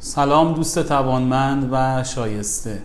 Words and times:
سلام 0.00 0.54
دوست 0.54 0.78
توانمند 0.78 1.68
و 1.72 2.04
شایسته. 2.04 2.82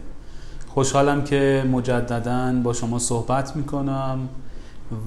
خوشحالم 0.68 1.24
که 1.24 1.64
مجددا 1.72 2.62
با 2.64 2.74
شما 2.74 3.00
صحبت 3.00 3.56
می‌کنم 3.56 4.30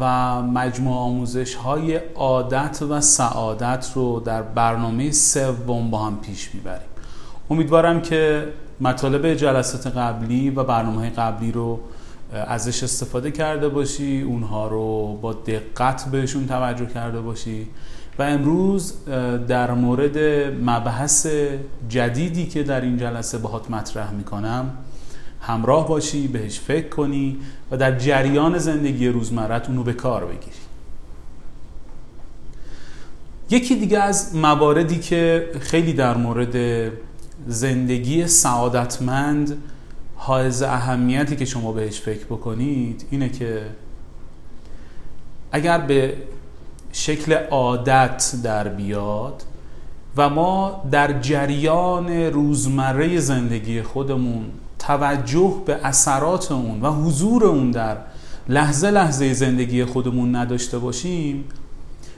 و 0.01 0.43
مجموع 0.43 0.97
آموزش 0.97 1.55
های 1.55 1.97
عادت 2.15 2.83
و 2.91 3.01
سعادت 3.01 3.93
رو 3.95 4.21
در 4.21 4.43
برنامه 4.43 5.11
سوم 5.11 5.91
با 5.91 5.99
هم 5.99 6.21
پیش 6.21 6.55
می‌بریم. 6.55 6.89
امیدوارم 7.51 8.03
که 8.03 8.49
مطالب 8.81 9.35
جلسات 9.35 9.87
قبلی 9.87 10.51
و 10.51 10.65
برنامه 10.65 11.11
قبلی 11.11 11.53
رو 11.53 11.81
ازش 12.33 12.83
استفاده 12.83 13.31
کرده 13.31 13.69
باشی 13.69 14.23
اونها 14.23 14.69
رو 14.69 15.19
با 15.23 15.33
دقت 15.33 16.05
بهشون 16.05 16.47
توجه 16.47 16.87
کرده 16.87 17.21
باشی 17.21 17.69
و 18.19 18.23
امروز 18.23 19.05
در 19.49 19.71
مورد 19.71 20.19
مبحث 20.63 21.27
جدیدی 21.89 22.47
که 22.47 22.63
در 22.63 22.81
این 22.81 22.97
جلسه 22.97 23.39
باهات 23.39 23.71
مطرح 23.71 24.13
می‌کنم 24.13 24.71
همراه 25.41 25.89
باشی 25.89 26.29
بهش 26.29 26.61
فکر 26.61 26.89
کنی 26.89 27.39
و 27.71 27.77
در 27.77 27.99
جریان 27.99 28.59
زندگی 28.59 29.09
روزمرت 29.09 29.69
اونو 29.69 29.83
به 29.83 29.93
کار 29.93 30.25
بگیری. 30.25 30.57
یکی 33.51 33.77
دیگه 33.77 33.99
از 33.99 34.37
مواردی 34.37 34.99
که 34.99 35.51
خیلی 35.61 35.93
در 35.93 36.17
مورد 36.17 36.91
زندگی 37.47 38.27
سعادتمند 38.27 39.57
حائز 40.17 40.63
اهمیتی 40.63 41.37
که 41.37 41.45
شما 41.45 41.73
بهش 41.73 42.01
فکر 42.01 42.25
بکنید 42.25 43.07
اینه 43.11 43.29
که 43.29 43.63
اگر 45.53 45.79
به 45.79 46.15
شکل 46.99 47.33
عادت 47.33 48.35
در 48.43 48.69
بیاد 48.69 49.43
و 50.17 50.31
ما 50.31 50.85
در 50.91 51.21
جریان 51.21 52.11
روزمره 52.11 53.19
زندگی 53.19 53.83
خودمون 53.83 54.45
توجه 54.79 55.55
به 55.67 55.75
اثرات 55.87 56.53
اون 56.53 56.81
و 56.81 56.93
حضور 56.93 57.45
اون 57.45 57.71
در 57.71 57.97
لحظه 58.49 58.91
لحظه 58.91 59.33
زندگی 59.33 59.85
خودمون 59.85 60.37
نداشته 60.37 60.79
باشیم 60.79 61.45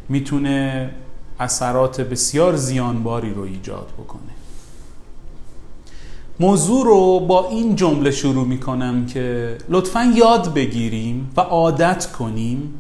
می‌تونه 0.09 0.91
اثرات 1.41 2.01
بسیار 2.01 2.57
زیانباری 2.57 3.35
رو 3.35 3.43
ایجاد 3.43 3.93
بکنه. 3.99 4.33
موضوع 6.41 6.85
رو 6.85 7.21
با 7.21 7.49
این 7.49 7.77
جمله 7.77 8.11
شروع 8.11 8.47
می‌کنم 8.47 9.07
که 9.07 9.59
لطفا 9.69 10.13
یاد 10.17 10.55
بگیریم 10.55 11.31
و 11.37 11.41
عادت 11.41 12.07
کنیم 12.07 12.75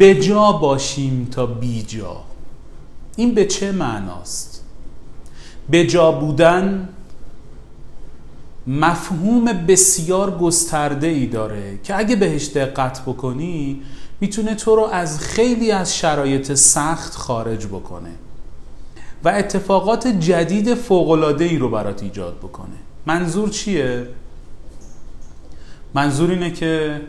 بجا 0.00 0.52
باشیم 0.52 1.28
تا 1.30 1.46
بیجا 1.46 2.16
این 3.16 3.34
به 3.34 3.44
چه 3.44 3.72
معناست؟ 3.72 4.64
بجا 5.72 6.12
بودن 6.12 6.88
مفهوم 8.66 9.44
بسیار 9.44 10.38
گسترده 10.38 11.06
ای 11.06 11.26
داره 11.26 11.78
که 11.84 11.98
اگه 11.98 12.16
بهش 12.16 12.48
دقت 12.48 13.02
بکنی 13.02 13.82
می‌تونه 14.20 14.54
تو 14.54 14.76
رو 14.76 14.82
از 14.82 15.20
خیلی 15.20 15.72
از 15.72 15.96
شرایط 15.96 16.54
سخت 16.54 17.14
خارج 17.14 17.66
بکنه 17.66 18.10
و 19.24 19.28
اتفاقات 19.28 20.06
جدید 20.06 20.74
فوقلاده 20.74 21.44
ای 21.44 21.58
رو 21.58 21.68
برات 21.68 22.02
ایجاد 22.02 22.38
بکنه. 22.38 22.76
منظور 23.06 23.48
چیه؟ 23.48 24.08
منظور 25.94 26.30
اینه 26.30 26.50
که 26.50 27.00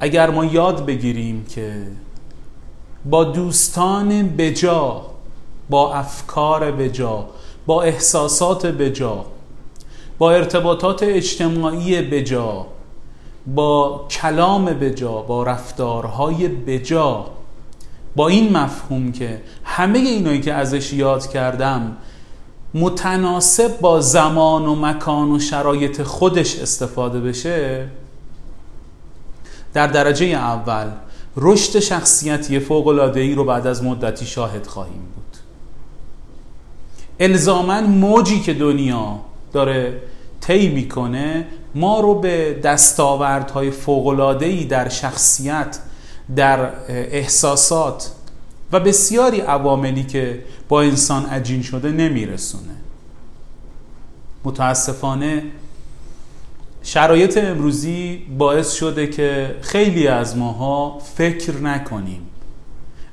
اگر 0.00 0.30
ما 0.30 0.44
یاد 0.44 0.86
بگیریم 0.86 1.44
که 1.48 1.72
با 3.04 3.24
دوستان 3.24 4.28
بجا 4.28 5.02
با 5.70 5.94
افکار 5.94 6.70
بجا 6.70 7.26
با 7.66 7.82
احساسات 7.82 8.66
بجا 8.66 9.24
با 10.18 10.32
ارتباطات 10.32 11.02
اجتماعی 11.02 12.02
بجا 12.02 12.66
با 13.46 14.06
کلام 14.10 14.64
بجا 14.64 15.12
با 15.12 15.42
رفتارهای 15.42 16.48
بجا 16.48 17.26
با 18.16 18.28
این 18.28 18.56
مفهوم 18.56 19.12
که 19.12 19.42
همه 19.64 19.98
اینایی 19.98 20.40
که 20.40 20.52
ازش 20.52 20.92
یاد 20.92 21.26
کردم 21.26 21.96
متناسب 22.74 23.80
با 23.80 24.00
زمان 24.00 24.66
و 24.66 24.74
مکان 24.74 25.30
و 25.30 25.38
شرایط 25.38 26.02
خودش 26.02 26.58
استفاده 26.58 27.20
بشه 27.20 27.88
در 29.76 29.86
درجه 29.86 30.26
اول 30.26 30.86
رشد 31.36 31.78
شخصیتی 31.78 32.58
فوق 32.58 32.88
ای 33.16 33.34
رو 33.34 33.44
بعد 33.44 33.66
از 33.66 33.84
مدتی 33.84 34.26
شاهد 34.26 34.66
خواهیم 34.66 35.02
بود. 35.14 35.36
الزاما 37.20 37.80
موجی 37.80 38.40
که 38.40 38.54
دنیا 38.54 39.20
داره 39.52 40.00
طی 40.40 40.68
می‌کنه 40.68 41.46
ما 41.74 42.00
رو 42.00 42.14
به 42.14 42.60
دستاوردهای 42.64 43.70
فوق 43.70 44.06
ای 44.42 44.64
در 44.64 44.88
شخصیت 44.88 45.78
در 46.36 46.70
احساسات 46.88 48.12
و 48.72 48.80
بسیاری 48.80 49.40
عواملی 49.40 50.04
که 50.04 50.44
با 50.68 50.82
انسان 50.82 51.26
عجین 51.26 51.62
شده 51.62 51.90
نمیرسونه. 51.90 52.74
متاسفانه 54.44 55.42
شرایط 56.86 57.38
امروزی 57.38 58.22
باعث 58.38 58.72
شده 58.72 59.06
که 59.06 59.56
خیلی 59.60 60.08
از 60.08 60.36
ماها 60.36 60.98
فکر 60.98 61.56
نکنیم 61.56 62.20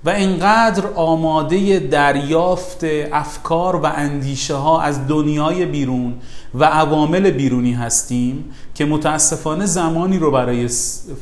و 0.04 0.10
اینقدر 0.10 0.88
آماده 0.96 1.80
دریافت 1.80 2.84
افکار 3.12 3.76
و 3.76 3.86
اندیشه 3.86 4.56
ها 4.56 4.82
از 4.82 5.08
دنیای 5.08 5.66
بیرون 5.66 6.14
و 6.56 6.66
عوامل 6.66 7.32
بیرونی 7.32 7.74
هستیم 7.74 8.46
که 8.76 8.86
متاسفانه 8.86 9.66
زمانی 9.66 10.20
رو 10.20 10.32
برای 10.32 10.68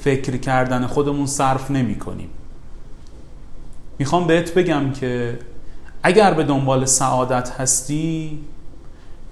فکر 0.03 0.37
کردن 0.37 0.87
خودمون 0.87 1.25
صرف 1.25 1.71
نمی 1.71 1.95
کنیم. 1.95 2.29
می‌خوام 3.99 4.27
بهت 4.27 4.53
بگم 4.53 4.91
که 4.91 5.39
اگر 6.03 6.33
به 6.33 6.43
دنبال 6.43 6.85
سعادت 6.85 7.49
هستی 7.49 8.39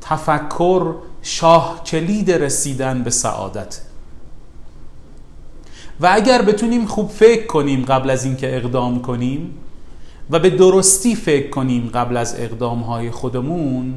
تفکر 0.02 0.96
شاه 1.22 1.84
کلید 1.86 2.32
رسیدن 2.32 3.04
به 3.04 3.10
سعادت. 3.10 3.82
و 6.00 6.10
اگر 6.12 6.42
بتونیم 6.42 6.86
خوب 6.86 7.10
فکر 7.10 7.46
کنیم 7.46 7.86
قبل 7.86 8.10
از 8.10 8.26
اینکه 8.26 8.56
اقدام 8.56 9.02
کنیم 9.02 9.54
و 10.30 10.40
به 10.40 10.50
درستی 10.50 11.16
فکر 11.16 11.50
کنیم 11.50 11.90
قبل 11.94 12.18
از 12.18 12.36
اقدام 12.40 12.80
های 12.80 13.12
خودمون 13.12 13.94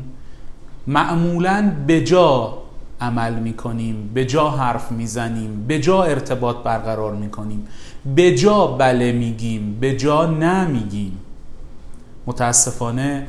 معمولا 0.86 1.72
به 1.86 2.04
جا 2.04 2.58
عمل 3.00 3.34
می‌کنیم 3.34 4.10
به 4.14 4.24
جا 4.24 4.50
حرف 4.50 4.92
می‌زنیم 4.92 5.64
به 5.68 5.80
جا 5.80 6.02
ارتباط 6.02 6.56
برقرار 6.56 7.14
می‌کنیم 7.14 7.68
به 8.16 8.34
جا 8.34 8.66
بله 8.66 9.12
میگیم 9.12 9.76
به 9.80 9.96
جا 9.96 10.26
نمیگیم 10.26 11.18
متاسفانه 12.26 13.26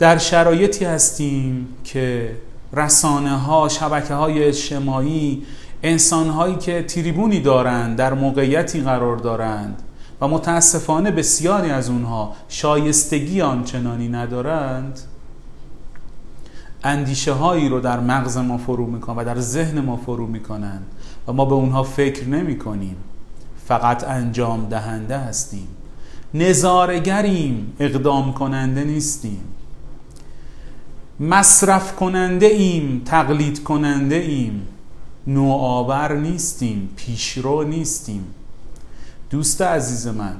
در 0.00 0.18
شرایطی 0.18 0.84
هستیم 0.84 1.68
که 1.84 2.36
رسانه 2.72 3.38
ها 3.38 3.68
شبکه 3.68 4.14
های 4.14 4.44
اجتماعی 4.44 5.42
انسان 5.82 6.28
هایی 6.28 6.56
که 6.56 6.82
تریبونی 6.82 7.40
دارند 7.40 7.96
در 7.96 8.14
موقعیتی 8.14 8.80
قرار 8.80 9.16
دارند 9.16 9.82
و 10.20 10.28
متاسفانه 10.28 11.10
بسیاری 11.10 11.70
از 11.70 11.90
اونها 11.90 12.32
شایستگی 12.48 13.40
آنچنانی 13.40 14.08
ندارند 14.08 14.98
اندیشه 16.84 17.32
هایی 17.32 17.68
رو 17.68 17.80
در 17.80 18.00
مغز 18.00 18.36
ما 18.36 18.58
فرو 18.58 18.86
می‌کنن 18.86 19.16
و 19.16 19.24
در 19.24 19.40
ذهن 19.40 19.80
ما 19.80 19.96
فرو 19.96 20.26
می‌کنن 20.26 20.82
و 21.28 21.32
ما 21.32 21.44
به 21.44 21.54
اونها 21.54 21.82
فکر 21.82 22.28
نمی 22.28 22.58
کنیم 22.58 22.96
فقط 23.66 24.08
انجام 24.08 24.66
دهنده 24.68 25.18
هستیم. 25.18 25.68
نظارگریم 26.34 27.72
اقدام 27.80 28.32
کننده 28.32 28.84
نیستیم. 28.84 29.49
مصرف 31.20 31.96
کننده 31.96 32.46
ایم 32.46 33.02
تقلید 33.04 33.64
کننده 33.64 34.14
ایم 34.14 34.68
نوآور 35.26 36.16
نیستیم 36.16 36.90
پیشرو 36.96 37.62
نیستیم. 37.62 38.34
دوست 39.30 39.62
عزیز 39.62 40.06
من 40.06 40.36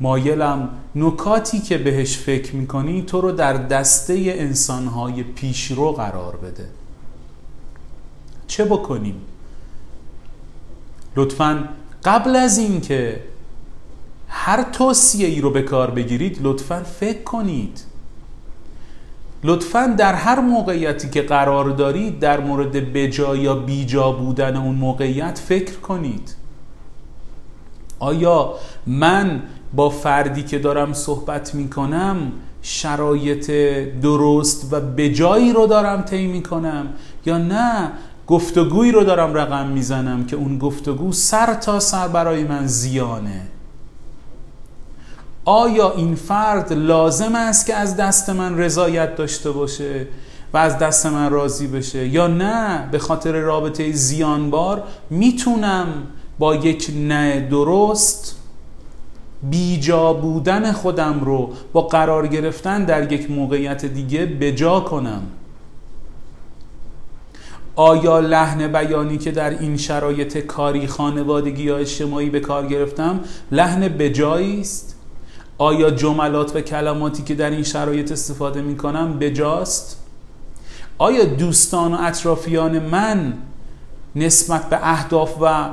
مایلم 0.00 0.68
نکاتی 0.96 1.60
که 1.60 1.78
بهش 1.78 2.18
فکر 2.18 2.56
می‌کنی 2.56 3.02
تو 3.02 3.20
رو 3.20 3.32
در 3.32 3.52
دسته 3.52 4.14
انسانهای 4.26 5.22
پیشرو 5.22 5.92
قرار 5.92 6.36
بده. 6.36 6.68
چه 8.46 8.64
بکنیم؟ 8.64 9.20
لطفا 11.16 11.68
قبل 12.04 12.36
از 12.36 12.58
اینکه 12.58 13.22
هر 14.28 14.62
توصیه 14.62 15.28
ای 15.28 15.40
رو 15.40 15.50
به 15.50 15.62
کار 15.62 15.90
بگیرید 15.90 16.38
لطفا 16.42 16.82
فکر 17.00 17.22
کنید. 17.22 17.89
لطفا 19.44 19.94
در 19.98 20.14
هر 20.14 20.40
موقعیتی 20.40 21.10
که 21.10 21.22
قرار 21.22 21.70
دارید 21.70 22.18
در 22.18 22.40
مورد 22.40 22.92
بجا 22.92 23.36
یا 23.36 23.54
بیجا 23.54 24.12
بودن 24.12 24.56
اون 24.56 24.74
موقعیت 24.74 25.38
فکر 25.38 25.74
کنید. 25.74 26.34
آیا 27.98 28.54
من 28.86 29.42
با 29.74 29.90
فردی 29.90 30.42
که 30.42 30.58
دارم 30.58 30.92
صحبت 30.92 31.54
می 31.54 31.70
کنم 31.70 32.32
شرایط 32.62 33.50
درست 34.02 34.72
و 34.72 34.80
بجایی 34.80 35.52
رو 35.52 35.66
دارم 35.66 36.02
طی 36.02 36.26
می‌کنم؟ 36.26 36.86
یا 37.26 37.38
نه 37.38 37.92
گفتگویی 38.26 38.92
رو 38.92 39.04
دارم 39.04 39.34
رقم 39.34 39.66
می‌زنم 39.66 40.26
که 40.26 40.36
اون 40.36 40.58
گفتگو 40.58 41.12
سر 41.12 41.54
تا 41.54 41.80
سر 41.80 42.08
برای 42.08 42.44
من 42.44 42.66
زیانه؟ 42.66 43.42
آیا 45.44 45.92
این 45.92 46.14
فرد 46.14 46.72
لازم 46.72 47.34
است 47.34 47.66
که 47.66 47.74
از 47.74 47.96
دست 47.96 48.30
من 48.30 48.58
رضایت 48.58 49.16
داشته 49.16 49.50
باشه 49.50 50.06
و 50.52 50.56
از 50.56 50.78
دست 50.78 51.06
من 51.06 51.30
راضی 51.30 51.66
بشه؟ 51.66 52.08
یا 52.08 52.26
نه؟ 52.26 52.88
به 52.90 52.98
خاطر 52.98 53.32
رابطه 53.32 53.92
زیانبار 53.92 54.82
می‌تونم 55.10 55.86
با 56.38 56.54
یک 56.54 56.90
نه 56.96 57.40
درست 57.40 58.36
بیجا 59.42 60.12
بودن 60.12 60.72
خودم 60.72 61.20
رو 61.20 61.52
با 61.72 61.82
قرار 61.82 62.26
گرفتن 62.26 62.84
در 62.84 63.12
یک 63.12 63.30
موقعیت 63.30 63.84
دیگه 63.84 64.26
بجا 64.26 64.80
کنم؟ 64.80 65.22
آیا 67.76 68.20
لحن 68.20 68.72
بیانی 68.72 69.18
که 69.18 69.30
در 69.30 69.50
این 69.50 69.76
شرایط 69.76 70.38
کاری 70.38 70.86
خانوادگی 70.86 71.62
یا 71.62 71.76
اجتماعی 71.76 72.30
به 72.30 72.40
کار 72.40 72.66
گرفتم 72.66 73.20
لحن 73.52 73.88
بجایی 73.88 74.60
است؟ 74.60 74.99
آیا 75.60 75.90
جملات 75.90 76.56
و 76.56 76.60
کلماتی 76.60 77.22
که 77.22 77.34
در 77.34 77.50
این 77.50 77.62
شرایط 77.62 78.12
استفاده 78.12 78.62
می 78.62 78.76
کنم 78.76 79.18
بجاست؟ 79.18 79.96
آیا 80.98 81.24
دوستان 81.24 81.94
و 81.94 81.96
اطرافیان 82.00 82.78
من 82.78 83.34
نسبت 84.16 84.68
به 84.68 84.78
اهداف 84.82 85.36
و 85.40 85.70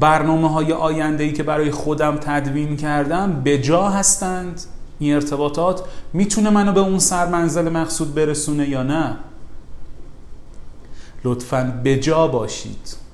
برنامه 0.00 0.52
های 0.52 0.72
آینده 0.72 1.24
ای 1.24 1.32
که 1.32 1.42
برای 1.42 1.70
خودم 1.70 2.16
تدوین 2.16 2.76
کردم 2.76 3.40
به 3.44 3.58
جا 3.58 3.88
هستند؟ 3.88 4.60
این 4.98 5.14
ارتباطات 5.14 5.82
می‌تونه 6.12 6.50
منو 6.50 6.72
به 6.72 6.80
اون 6.80 6.98
سرمنزل 6.98 7.68
مقصود 7.68 8.14
برسونه 8.14 8.68
یا 8.68 8.82
نه؟ 8.82 9.16
لطفا 11.24 11.80
به 11.84 11.96
جا 11.96 12.28
باشید. 12.28 13.07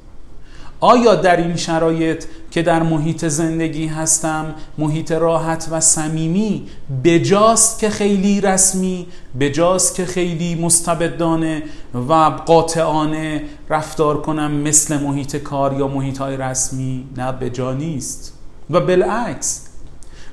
آیا 0.85 1.15
در 1.15 1.37
این 1.37 1.57
شرایط 1.57 2.25
که 2.51 2.63
در 2.63 2.83
محیط 2.83 3.25
زندگی 3.25 3.87
هستم 3.87 4.55
محیط 4.79 5.13
راحت 5.13 5.69
و 5.71 5.81
صمیمی 5.81 6.67
بجاست 7.05 7.79
که 7.79 7.91
خیلی 7.91 8.41
رسمی 8.41 9.07
بجاست 9.41 9.95
که 9.95 10.05
خیلی 10.07 10.55
مستبدانه 10.55 11.63
و 12.09 12.13
قاطعانه 12.47 13.43
رفتار 13.71 14.23
کنم 14.23 14.51
مثل 14.51 15.01
محیط 15.01 15.37
کار 15.37 15.73
یا 15.73 15.89
محیط 15.89 16.19
های 16.19 16.37
رسمی؟ 16.37 17.05
نه 17.17 17.33
بجا 17.33 17.73
نیست. 17.73 18.33
و 18.71 18.81
بالعکس 18.81 19.74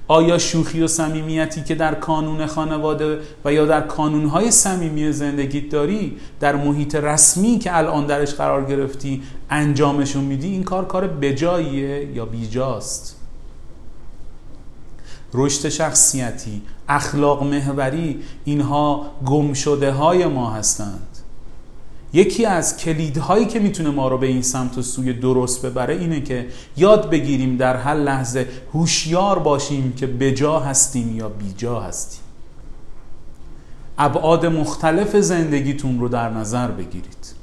آیا 0.07 0.38
شوخی 0.38 0.81
و 0.81 0.88
صمیمیتی 0.88 1.62
که 1.63 1.75
در 1.75 1.95
کانون 1.95 2.45
خانواده 2.45 3.19
و 3.45 3.53
یا 3.53 3.65
در 3.65 3.81
کانونهای 3.81 4.51
صمیمی 4.51 5.12
زندگی 5.12 5.62
داری 5.62 6.18
در 6.39 6.56
محیط 6.56 6.95
رسمی 6.95 7.59
که 7.59 7.77
الان 7.77 8.06
درش 8.06 8.33
قرار 8.33 8.65
گرفتی 8.65 9.24
انجامشون 9.50 10.24
میدی 10.24 10.48
این 10.48 10.63
کار 10.63 10.86
کار 10.86 11.07
بجاییه 11.07 12.12
یا 12.15 12.25
بیجاست؟ 12.25 13.15
رشد 15.33 15.69
شخصیتی 15.69 16.62
اخلاق 16.89 17.44
محوری 17.44 18.19
اینها 18.45 19.12
گم 19.25 19.54
شده 19.54 19.92
های 19.92 20.25
ما 20.25 20.51
هستند. 20.51 21.10
یکی 22.13 22.45
از 22.45 22.77
کلیدهایی 22.77 23.45
که 23.45 23.59
می‌تونه 23.59 23.89
ما 23.89 24.07
رو 24.07 24.17
به 24.17 24.27
این 24.27 24.41
سمت 24.41 24.77
و 24.77 24.81
سوی 24.81 25.13
درست 25.13 25.65
ببره 25.65 25.93
اینه 25.93 26.21
که 26.21 26.47
یاد 26.77 27.09
بگیریم 27.09 27.57
در 27.57 27.75
هر 27.75 27.95
لحظه 27.95 28.47
هوشیار 28.73 29.39
باشیم 29.39 29.93
که 29.93 30.07
بجا 30.07 30.59
هستیم 30.59 31.17
یا 31.17 31.29
بیجا 31.29 31.79
هستیم. 31.79 32.21
ابعاد 33.97 34.45
مختلف 34.45 35.15
زندگیتون 35.15 35.99
رو 35.99 36.07
در 36.07 36.29
نظر 36.29 36.67
بگیرید. 36.67 37.33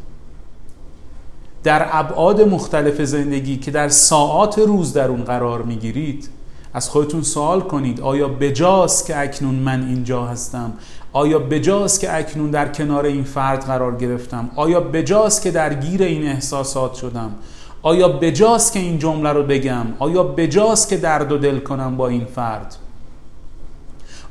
در 1.64 1.88
ابعاد 1.92 2.40
مختلف 2.40 3.02
زندگی 3.02 3.56
که 3.56 3.70
در 3.70 3.88
ساعات 3.88 4.58
روز 4.58 4.92
در 4.92 5.08
اون 5.08 5.24
قرار 5.24 5.62
می‌گیرید 5.62 6.28
از 6.74 6.88
خودتون 6.88 7.22
سوال 7.22 7.60
کنید. 7.60 8.00
آیا 8.00 8.28
بجاست 8.28 9.06
که 9.06 9.18
اکنون 9.18 9.54
من 9.54 9.88
اینجا 9.88 10.26
هستم؟ 10.26 10.72
آیا 11.12 11.38
بجاست 11.38 12.00
که 12.00 12.16
اکنون 12.16 12.50
در 12.50 12.68
کنار 12.68 13.04
این 13.06 13.24
فرد 13.24 13.64
قرار 13.64 13.96
گرفتم؟ 13.96 14.50
آیا 14.56 14.80
بجاست 14.80 15.42
که 15.42 15.50
درگیر 15.50 16.02
این 16.02 16.26
احساسات 16.26 16.94
شدم؟ 16.94 17.34
آیا 17.82 18.08
بجاست 18.08 18.72
که 18.72 18.78
این 18.78 18.98
جمله 18.98 19.32
رو 19.32 19.42
بگم؟ 19.42 19.86
آیا 19.98 20.22
بجاست 20.22 20.88
که 20.88 20.96
درد 20.96 21.32
و 21.32 21.38
دل 21.38 21.58
کنم 21.58 21.96
با 21.96 22.08
این 22.08 22.24
فرد؟ 22.24 22.76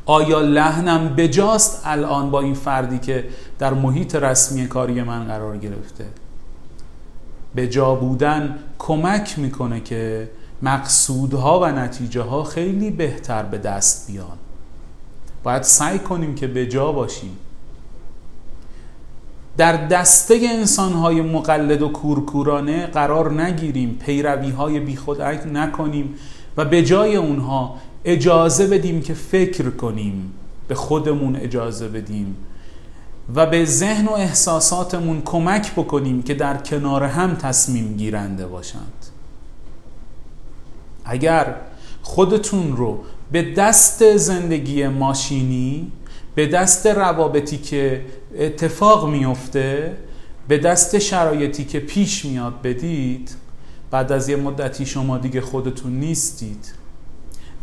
آیا 0.05 0.41
لحنم 0.41 1.15
بجاست 1.15 1.81
الان 1.85 2.31
با 2.31 2.41
این 2.41 2.53
فردی 2.53 2.99
که 2.99 3.25
در 3.59 3.73
محیط 3.73 4.15
رسمی 4.15 4.67
کاری 4.67 5.01
من 5.01 5.25
قرار 5.25 5.57
گرفته؟ 5.57 6.05
به 7.55 7.67
جا 7.67 7.95
بودن 7.95 8.55
کمک 8.79 9.39
می‌کنه 9.39 9.79
که 9.79 10.29
مقصودها 10.61 11.59
و 11.59 11.65
نتیجه 11.65 12.21
ها 12.21 12.43
خیلی 12.43 12.91
بهتر 12.91 13.43
به 13.43 13.57
دست 13.57 14.11
بیان. 14.11 14.37
باید 15.43 15.63
سعی 15.63 15.99
کنیم 15.99 16.35
که 16.35 16.47
به 16.47 16.67
جا 16.67 16.91
باشیم. 16.91 17.37
در 19.57 19.87
دسته 19.87 20.39
انسانهای 20.43 21.21
مقلد 21.21 21.81
و 21.81 21.89
کورکورانه 21.89 22.87
قرار 22.87 23.41
نگیریم 23.41 23.97
پیروی 24.05 24.49
های 24.49 24.79
بی 24.79 24.95
خود 24.95 25.21
نکنیم 25.21 26.15
و 26.57 26.65
به 26.65 26.83
جای 26.83 27.15
اونها 27.15 27.75
اجازه 28.05 28.67
بدیم 28.67 29.01
که 29.01 29.13
فکر 29.13 29.69
کنیم 29.69 30.33
به 30.67 30.75
خودمون 30.75 31.35
اجازه 31.35 31.87
بدیم 31.87 32.37
و 33.35 33.45
به 33.45 33.65
ذهن 33.65 34.05
و 34.05 34.11
احساساتمون 34.11 35.21
کمک 35.25 35.71
بکنیم 35.71 36.23
که 36.23 36.33
در 36.33 36.57
کنار 36.57 37.03
هم 37.03 37.35
تصمیم 37.35 37.97
گیرنده 37.97 38.47
باشند. 38.47 39.16
اگر 41.07 41.55
خودتون 42.01 42.77
رو 42.77 43.03
به 43.31 43.53
دست 43.53 44.17
زندگی 44.17 44.87
ماشینی 44.87 45.91
به 46.35 46.47
دست 46.47 46.87
روابطی 46.87 47.57
که 47.57 48.05
اتفاق 48.39 49.09
میفته 49.09 49.97
به 50.47 50.57
دست 50.57 50.99
شرایطی 50.99 51.65
که 51.65 51.79
پیش 51.79 52.25
میاد 52.25 52.61
بدید 52.61 53.35
بعد 53.91 54.11
از 54.11 54.29
یه 54.29 54.35
مدتی 54.35 54.85
شما 54.85 55.17
دیگه 55.17 55.41
خودتون 55.41 55.91
نیستید. 55.91 56.73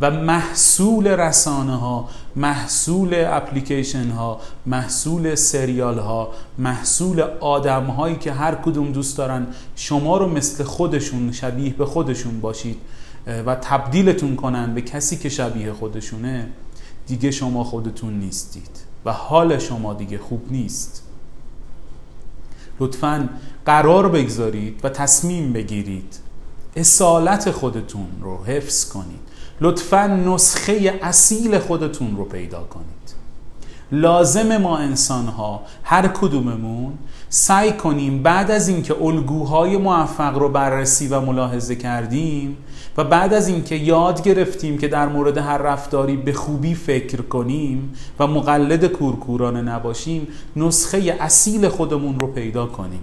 و 0.00 0.10
محصول 0.10 1.06
رسانه 1.06 1.76
ها 1.76 2.08
محصول 2.36 3.24
اپلیکیشن 3.26 4.10
ها 4.10 4.40
محصول 4.66 5.34
سریال 5.34 5.98
ها 5.98 6.30
محصول 6.58 7.20
آدم 7.40 7.84
هایی 7.84 8.16
که 8.16 8.32
هر 8.32 8.54
کدوم 8.54 8.92
دوست 8.92 9.18
دارن 9.18 9.46
شما 9.76 10.16
رو 10.16 10.28
مثل 10.28 10.64
خودشون 10.64 11.32
شبیه 11.32 11.72
به 11.72 11.86
خودشون 11.86 12.40
باشید. 12.40 12.76
و 13.26 13.54
تبدیلتون 13.54 14.36
کنن 14.36 14.74
به 14.74 14.82
کسی 14.82 15.16
که 15.16 15.28
شبیه 15.28 15.72
خودشونه 15.72 16.48
دیگه 17.06 17.30
شما 17.30 17.64
خودتون 17.64 18.18
نیستید 18.18 18.70
و 19.04 19.12
حال 19.12 19.58
شما 19.58 19.94
دیگه 19.94 20.18
خوب 20.18 20.52
نیست. 20.52 21.02
لطفا 22.80 23.28
قرار 23.66 24.08
بگذارید 24.08 24.80
و 24.84 24.88
تصمیم 24.88 25.52
بگیرید 25.52 26.18
اصالت 26.76 27.50
خودتون 27.50 28.06
رو 28.20 28.44
حفظ 28.44 28.88
کنید. 28.88 29.20
لطفا 29.60 30.06
نسخه 30.06 31.00
اصیل 31.02 31.58
خودتون 31.58 32.16
رو 32.16 32.24
پیدا 32.24 32.62
کنید. 32.62 33.14
لازم 33.92 34.56
ما 34.56 34.78
انسان 34.78 35.26
ها 35.26 35.62
هر 35.82 36.08
کدوممون 36.08 36.98
سعی 37.28 37.72
کنیم 37.72 38.22
بعد 38.22 38.50
از 38.50 38.68
اینکه 38.68 39.02
الگوهای 39.02 39.76
موفق 39.76 40.38
رو 40.38 40.48
بررسی 40.48 41.08
و 41.08 41.20
ملاحظه 41.20 41.76
کردیم 41.76 42.56
و 42.96 43.04
بعد 43.04 43.34
از 43.34 43.48
اینکه 43.48 43.74
یاد 43.74 44.22
گرفتیم 44.22 44.78
که 44.78 44.88
در 44.88 45.08
مورد 45.08 45.38
هر 45.38 45.58
رفتاری 45.58 46.16
به 46.16 46.32
خوبی 46.32 46.74
فکر 46.74 47.22
کنیم 47.22 47.94
و 48.18 48.26
مقلد 48.26 48.86
کورکورانه 48.86 49.62
نباشیم 49.62 50.28
نسخه 50.56 51.16
اصیل 51.20 51.68
خودمون 51.68 52.20
رو 52.20 52.26
پیدا 52.26 52.66
کنیم. 52.66 53.00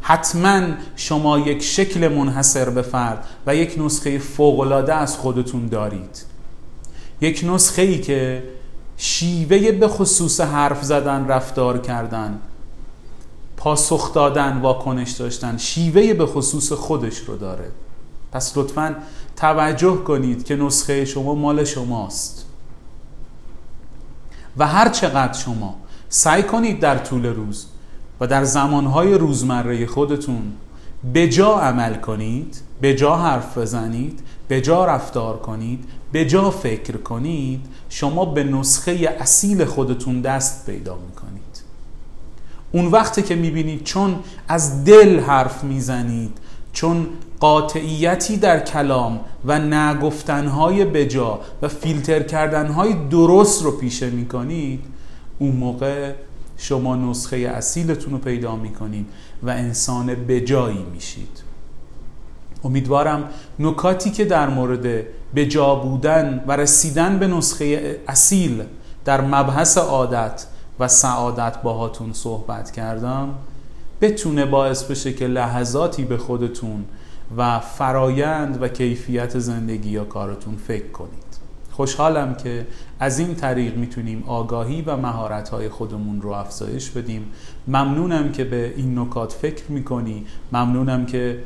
حتما 0.00 0.62
شما 0.96 1.38
یک 1.38 1.62
شکل 1.62 2.08
منحصر 2.08 2.70
به 2.70 2.82
فرد 2.82 3.24
و 3.46 3.56
یک 3.56 3.74
نسخه 3.78 4.18
فوقالعاده 4.18 4.94
از 4.94 5.16
خودتون 5.16 5.66
دارید. 5.66 6.24
یک 7.20 7.44
نسخه 7.48 7.82
ای 7.82 8.00
که 8.00 8.42
شیوه 8.96 9.72
به 9.72 9.88
خصوص 9.88 10.40
حرف 10.40 10.82
زدن 10.84 11.28
رفتار 11.28 11.78
کردن 11.78 12.40
پاسخ 13.62 14.14
دادن 14.14 14.60
واکنش 14.60 15.10
داشتن 15.10 15.56
شیوه 15.56 16.14
به 16.14 16.26
خصوص 16.26 16.72
خودش 16.72 17.18
رو 17.18 17.36
داره. 17.36 17.70
پس 18.32 18.56
لطفا 18.56 18.96
توجه 19.36 19.96
کنید 19.96 20.44
که 20.44 20.56
نسخه 20.56 21.04
شما 21.04 21.34
مال 21.34 21.64
شماست. 21.64 22.46
و 24.56 24.66
هر 24.66 24.88
چقدر 24.88 25.32
شما 25.32 25.74
سعی 26.08 26.42
کنید 26.42 26.80
در 26.80 26.98
طول 26.98 27.26
روز 27.26 27.66
و 28.20 28.26
در 28.26 28.44
زمانهای 28.44 29.14
روزمره 29.14 29.86
خودتون 29.86 30.52
به 31.12 31.28
جا 31.28 31.54
عمل 31.54 31.94
کنید 31.94 32.60
به 32.80 32.94
جا 32.94 33.16
حرف 33.16 33.58
بزنید 33.58 34.20
بجا 34.50 34.84
رفتار 34.84 35.38
کنید 35.38 35.84
بجا 36.12 36.50
فکر 36.50 36.96
کنید 36.96 37.66
شما 37.88 38.24
به 38.24 38.44
نسخه 38.44 39.16
اصیل 39.20 39.64
خودتون 39.64 40.20
دست 40.20 40.66
پیدا 40.66 40.98
می‌کنید. 41.08 41.51
اون 42.72 42.86
وقتی 42.86 43.22
که 43.22 43.34
می‌بینید 43.34 43.84
چون 43.84 44.18
از 44.48 44.84
دل 44.84 45.20
حرف 45.20 45.64
می‌زنید 45.64 46.38
چون 46.72 47.06
قاطعیتی 47.40 48.36
در 48.36 48.60
کلام 48.60 49.20
و 49.44 49.58
نگفتنهای 49.58 50.84
بجا 50.84 51.40
و 51.62 51.68
فیلتر 51.68 52.22
کردنهای 52.22 52.94
درست 53.10 53.62
رو 53.62 53.70
پیشه 53.70 54.10
می‌کنید 54.10 54.84
اون 55.38 55.50
موقع 55.50 56.12
شما 56.56 56.96
نسخه 56.96 57.36
اصیلتون 57.36 58.12
رو 58.12 58.18
پیدا 58.18 58.56
می‌کنید 58.56 59.06
و 59.42 59.50
انسان 59.50 60.14
بجایی 60.14 60.84
میشید. 60.94 61.42
امیدوارم 62.64 63.28
نکاتی 63.58 64.10
که 64.10 64.24
در 64.24 64.48
مورد 64.48 65.04
بجا 65.34 65.74
بودن 65.74 66.44
و 66.46 66.52
رسیدن 66.56 67.18
به 67.18 67.26
نسخه 67.26 68.00
اصیل 68.08 68.62
در 69.04 69.20
مبحث 69.20 69.78
عادت 69.78 70.46
و 70.80 70.88
سعادت 70.88 71.62
باهاتون 71.62 72.12
صحبت 72.12 72.70
کردم 72.70 73.34
بتونه 74.00 74.46
باعث 74.46 74.84
بشه 74.84 75.12
که 75.12 75.26
لحظاتی 75.26 76.04
به 76.04 76.16
خودتون 76.16 76.84
و 77.36 77.60
فرایند 77.60 78.62
و 78.62 78.68
کیفیت 78.68 79.38
زندگی 79.38 79.90
یا 79.90 80.04
کارتون 80.04 80.56
فکر 80.56 80.88
کنید. 80.88 81.22
خوشحالم 81.70 82.34
که 82.34 82.66
از 83.00 83.18
این 83.18 83.34
طریق 83.34 83.76
می‌تونیم 83.76 84.24
آگاهی 84.26 84.82
و 84.82 84.96
مهارت‌های 84.96 85.68
خودمون 85.68 86.22
رو 86.22 86.30
افزایش 86.30 86.90
بدیم. 86.90 87.32
ممنونم 87.68 88.32
که 88.32 88.44
به 88.44 88.74
این 88.76 88.98
نکات 88.98 89.32
فکر 89.32 89.72
می‌کنی. 89.72 90.26
ممنونم 90.52 91.06
که 91.06 91.38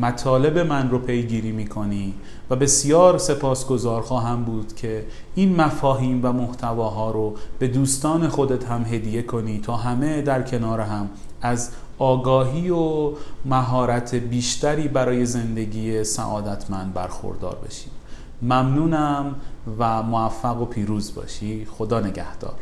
مطالب 0.00 0.58
من 0.58 0.90
رو 0.90 0.98
پیگیری 0.98 1.52
می‌کنی 1.52 2.14
و 2.50 2.56
بسیار 2.56 3.18
سپاسگزار 3.18 4.02
خواهم 4.02 4.44
بود 4.44 4.74
که 4.74 5.06
این 5.34 5.56
مفاهیم 5.56 6.20
و 6.22 6.32
محتواها 6.32 7.10
رو 7.10 7.34
به 7.58 7.68
دوستان 7.68 8.28
خودت 8.28 8.64
هم 8.64 8.82
هدیه 8.82 9.22
کنی 9.22 9.60
تا 9.60 9.76
همه 9.76 10.22
در 10.22 10.42
کنار 10.42 10.80
هم 10.80 11.10
از 11.42 11.70
آگاهی 11.98 12.70
و 12.70 13.12
مهارت 13.44 14.14
بیشتری 14.14 14.88
برای 14.88 15.26
زندگی 15.26 16.04
سعادتمند 16.04 16.94
برخوردار 16.94 17.58
بشیم. 17.66 17.92
ممنونم 18.42 19.34
و 19.78 20.02
موفق 20.02 20.60
و 20.60 20.64
پیروز 20.64 21.14
باشی. 21.14 21.66
خدا 21.70 22.00
نگهدار. 22.00 22.54